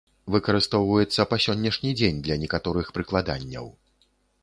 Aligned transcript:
Выкарыстоўваецца 0.35 1.27
па 1.35 1.39
сённяшні 1.45 1.93
дзень 2.01 2.19
для 2.25 2.41
некаторых 2.47 2.93
прыкладанняў. 2.99 3.73